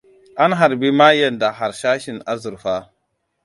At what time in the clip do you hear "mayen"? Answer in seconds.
0.99-1.37